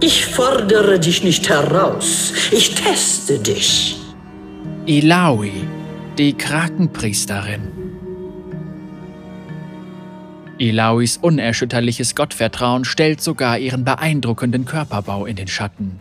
[0.00, 2.32] Ich fordere dich nicht heraus.
[2.52, 3.96] Ich teste dich.
[4.86, 5.50] Ilawi,
[6.16, 7.72] die Krakenpriesterin.
[10.58, 15.98] Ilawis unerschütterliches Gottvertrauen stellt sogar ihren beeindruckenden Körperbau in den Schatten.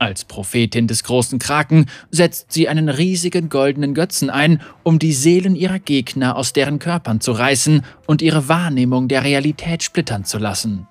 [0.00, 5.54] Als Prophetin des großen Kraken setzt sie einen riesigen goldenen Götzen ein, um die Seelen
[5.54, 10.88] ihrer Gegner aus deren Körpern zu reißen und ihre Wahrnehmung der Realität splittern zu lassen.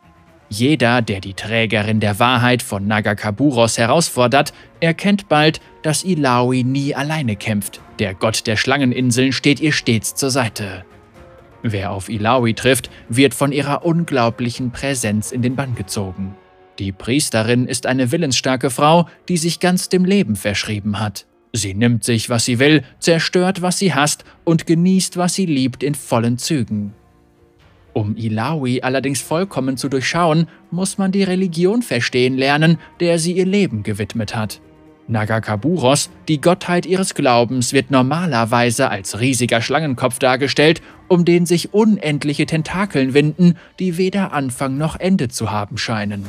[0.49, 7.35] Jeder, der die Trägerin der Wahrheit von Nagakaburos herausfordert, erkennt bald, dass Ilawi nie alleine
[7.35, 7.81] kämpft.
[7.99, 10.83] Der Gott der Schlangeninseln steht ihr stets zur Seite.
[11.61, 16.35] Wer auf Ilawi trifft, wird von ihrer unglaublichen Präsenz in den Bann gezogen.
[16.79, 21.25] Die Priesterin ist eine willensstarke Frau, die sich ganz dem Leben verschrieben hat.
[21.51, 25.83] Sie nimmt sich, was sie will, zerstört, was sie hasst und genießt, was sie liebt,
[25.83, 26.93] in vollen Zügen.
[27.93, 33.45] Um Ilawi allerdings vollkommen zu durchschauen, muss man die Religion verstehen lernen, der sie ihr
[33.45, 34.61] Leben gewidmet hat.
[35.07, 42.45] Nagakaburos, die Gottheit ihres Glaubens, wird normalerweise als riesiger Schlangenkopf dargestellt, um den sich unendliche
[42.45, 46.27] Tentakeln winden, die weder Anfang noch Ende zu haben scheinen.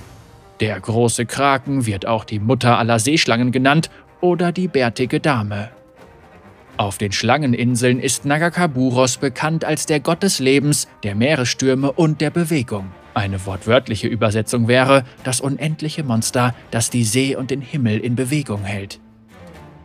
[0.60, 5.70] Der große Kraken wird auch die Mutter aller Seeschlangen genannt oder die bärtige Dame.
[6.80, 12.30] Auf den Schlangeninseln ist Nagakaburos bekannt als der Gott des Lebens, der Meeresstürme und der
[12.30, 12.86] Bewegung.
[13.12, 18.62] Eine wortwörtliche Übersetzung wäre das unendliche Monster, das die See und den Himmel in Bewegung
[18.62, 18.98] hält.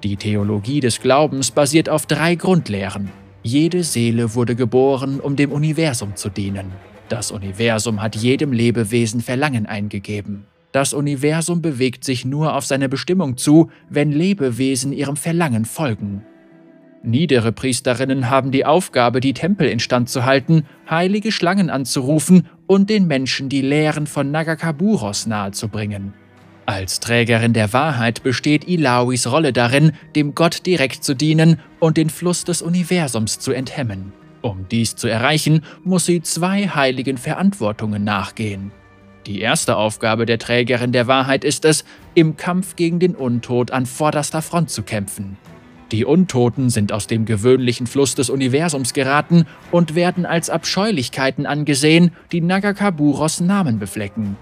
[0.06, 3.12] Die Theologie des Glaubens basiert auf drei Grundlehren.
[3.44, 6.72] Jede Seele wurde geboren, um dem Universum zu dienen.
[7.10, 10.46] Das Universum hat jedem Lebewesen Verlangen eingegeben.
[10.72, 16.23] Das Universum bewegt sich nur auf seine Bestimmung zu, wenn Lebewesen ihrem Verlangen folgen.
[17.06, 23.06] Niedere Priesterinnen haben die Aufgabe, die Tempel instand zu halten, heilige Schlangen anzurufen und den
[23.06, 26.14] Menschen die Lehren von Nagakaburos nahezubringen.
[26.66, 32.09] Als Trägerin der Wahrheit besteht Ilawis Rolle darin, dem Gott direkt zu dienen und den
[32.09, 34.11] Fluss des Universums zu enthemmen.
[34.42, 38.72] Um dies zu erreichen, muss sie zwei heiligen Verantwortungen nachgehen.
[39.27, 41.86] Die erste Aufgabe der Trägerin der Wahrheit ist es,
[42.16, 45.37] im Kampf gegen den Untod an vorderster Front zu kämpfen.
[45.92, 52.12] Die Untoten sind aus dem gewöhnlichen Fluss des Universums geraten und werden als Abscheulichkeiten angesehen,
[52.32, 54.36] die Nagakaburos Namen beflecken.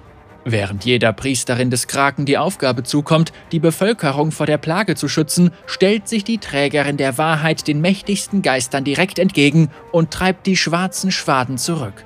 [0.45, 5.51] Während jeder Priesterin des Kraken die Aufgabe zukommt, die Bevölkerung vor der Plage zu schützen,
[5.65, 11.11] stellt sich die Trägerin der Wahrheit den mächtigsten Geistern direkt entgegen und treibt die schwarzen
[11.11, 12.05] Schwaden zurück.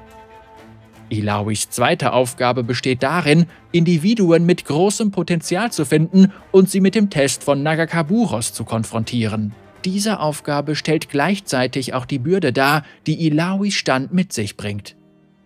[1.09, 7.09] Ilawis zweite Aufgabe besteht darin, Individuen mit großem Potenzial zu finden und sie mit dem
[7.09, 9.53] Test von Nagakaburos zu konfrontieren.
[9.85, 14.95] Diese Aufgabe stellt gleichzeitig auch die Bürde dar, die Ilawis Stand mit sich bringt.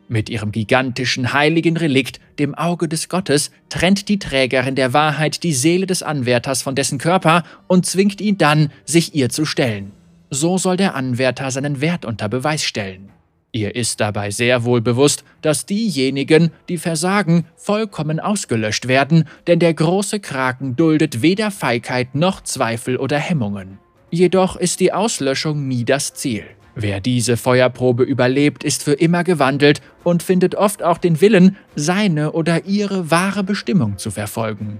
[0.07, 5.53] Mit ihrem gigantischen heiligen Relikt, dem Auge des Gottes, trennt die Trägerin der Wahrheit die
[5.53, 9.93] Seele des Anwärters von dessen Körper und zwingt ihn dann, sich ihr zu stellen.
[10.29, 13.09] So soll der Anwärter seinen Wert unter Beweis stellen.
[13.53, 19.73] Ihr ist dabei sehr wohl bewusst, dass diejenigen, die versagen, vollkommen ausgelöscht werden, denn der
[19.73, 23.78] große Kraken duldet weder Feigheit noch Zweifel oder Hemmungen.
[24.09, 26.45] Jedoch ist die Auslöschung nie das Ziel.
[26.75, 32.31] Wer diese Feuerprobe überlebt, ist für immer gewandelt und findet oft auch den Willen, seine
[32.31, 34.79] oder ihre wahre Bestimmung zu verfolgen.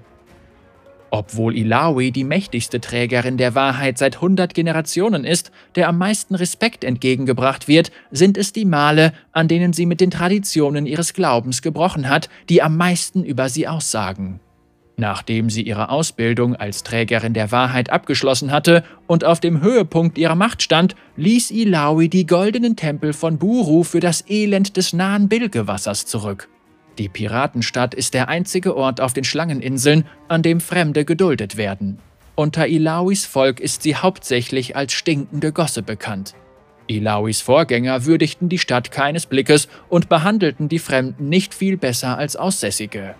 [1.14, 6.86] Obwohl Ilawi die mächtigste Trägerin der Wahrheit seit 100 Generationen ist, der am meisten Respekt
[6.86, 12.08] entgegengebracht wird, sind es die Male, an denen sie mit den Traditionen ihres Glaubens gebrochen
[12.08, 14.40] hat, die am meisten über sie aussagen.
[14.96, 20.36] Nachdem sie ihre Ausbildung als Trägerin der Wahrheit abgeschlossen hatte und auf dem Höhepunkt ihrer
[20.36, 26.06] Macht stand, ließ Ilawi die goldenen Tempel von Buru für das Elend des nahen Bilgewassers
[26.06, 26.48] zurück.
[26.98, 32.00] Die Piratenstadt ist der einzige Ort auf den Schlangeninseln, an dem Fremde geduldet werden.
[32.36, 36.34] Unter Ilawis Volk ist sie hauptsächlich als stinkende Gosse bekannt.
[36.88, 42.36] Ilawis Vorgänger würdigten die Stadt keines Blickes und behandelten die Fremden nicht viel besser als
[42.36, 43.16] Aussässige.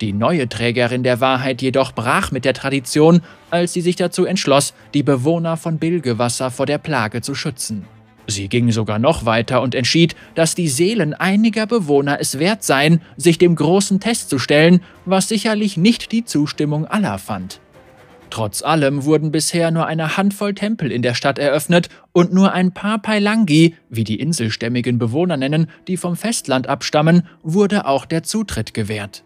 [0.00, 4.74] Die neue Trägerin der Wahrheit jedoch brach mit der Tradition, als sie sich dazu entschloss,
[4.92, 7.86] die Bewohner von Bilgewasser vor der Plage zu schützen.
[8.26, 13.00] Sie ging sogar noch weiter und entschied, dass die Seelen einiger Bewohner es wert seien,
[13.16, 17.60] sich dem großen Test zu stellen, was sicherlich nicht die Zustimmung aller fand.
[18.30, 22.72] Trotz allem wurden bisher nur eine Handvoll Tempel in der Stadt eröffnet und nur ein
[22.72, 28.74] paar Pailangi, wie die inselstämmigen Bewohner nennen, die vom Festland abstammen, wurde auch der Zutritt
[28.74, 29.22] gewährt.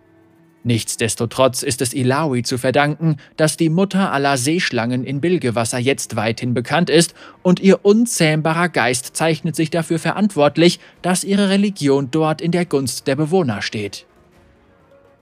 [0.62, 6.53] Nichtsdestotrotz ist es Ilawi zu verdanken, dass die Mutter aller Seeschlangen in Bilgewasser jetzt weithin
[6.53, 12.53] bekannt ist und ihr unzähmbarer Geist zeichnet sich dafür verantwortlich, dass ihre Religion dort in
[12.53, 14.07] der Gunst der Bewohner steht.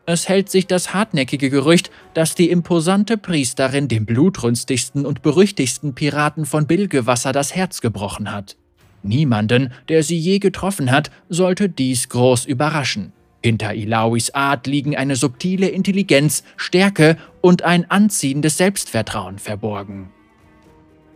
[0.06, 6.46] Es hält sich das hartnäckige Gerücht, dass die imposante Priesterin dem blutrünstigsten und berüchtigsten Piraten
[6.46, 8.56] von Bilgewasser das Herz gebrochen hat.
[9.02, 13.12] Niemanden, der sie je getroffen hat, sollte dies groß überraschen.
[13.48, 20.10] Hinter Ilawis Art liegen eine subtile Intelligenz, Stärke und ein anziehendes Selbstvertrauen verborgen.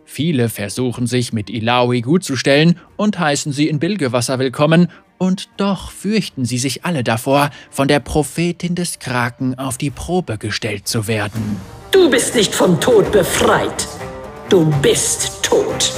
[0.06, 4.88] Viele versuchen sich mit Ilawi gutzustellen und heißen sie in Bilgewasser willkommen,
[5.19, 10.38] und doch fürchten sie sich alle davor, von der Prophetin des Kraken auf die Probe
[10.38, 11.58] gestellt zu werden.
[11.90, 13.87] Du bist nicht vom Tod befreit.
[14.49, 15.93] Du bist tot.